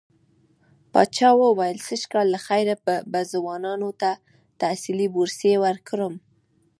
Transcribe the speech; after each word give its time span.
پاچا 0.91 1.29
وويل 1.41 1.77
سږ 1.87 2.01
کال 2.11 2.27
له 2.33 2.39
خيره 2.47 2.75
به 3.11 3.21
ځوانانو 3.33 3.89
ته 4.01 4.09
تحصيلي 4.61 5.07
بورسيې 5.13 5.55
ورکړم. 5.65 6.13